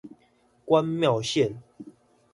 [0.65, 1.61] 關廟線